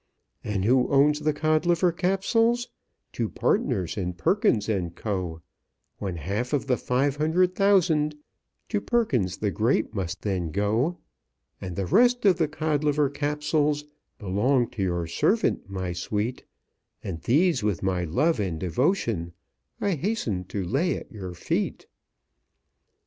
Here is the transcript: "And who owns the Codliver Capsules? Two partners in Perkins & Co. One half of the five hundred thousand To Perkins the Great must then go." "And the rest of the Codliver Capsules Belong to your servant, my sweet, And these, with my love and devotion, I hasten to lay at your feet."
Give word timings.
"And 0.43 0.65
who 0.65 0.87
owns 0.87 1.19
the 1.19 1.31
Codliver 1.31 1.91
Capsules? 1.95 2.69
Two 3.13 3.29
partners 3.29 3.97
in 3.97 4.13
Perkins 4.13 4.67
& 4.81 4.95
Co. 4.95 5.43
One 5.99 6.15
half 6.15 6.53
of 6.53 6.65
the 6.65 6.75
five 6.77 7.17
hundred 7.17 7.53
thousand 7.53 8.15
To 8.69 8.81
Perkins 8.81 9.37
the 9.37 9.51
Great 9.51 9.93
must 9.93 10.23
then 10.23 10.49
go." 10.49 10.97
"And 11.61 11.75
the 11.75 11.85
rest 11.85 12.25
of 12.25 12.37
the 12.37 12.47
Codliver 12.47 13.11
Capsules 13.13 13.85
Belong 14.17 14.67
to 14.71 14.81
your 14.81 15.05
servant, 15.05 15.69
my 15.69 15.93
sweet, 15.93 16.45
And 17.03 17.21
these, 17.21 17.61
with 17.61 17.83
my 17.83 18.03
love 18.03 18.39
and 18.39 18.59
devotion, 18.59 19.33
I 19.79 19.91
hasten 19.93 20.45
to 20.45 20.63
lay 20.63 20.97
at 20.97 21.11
your 21.11 21.35
feet." 21.35 21.85